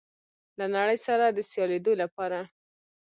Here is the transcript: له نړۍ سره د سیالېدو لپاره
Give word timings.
له 0.59 0.65
نړۍ 0.75 0.97
سره 1.07 1.25
د 1.29 1.39
سیالېدو 1.51 1.93
لپاره 2.01 2.39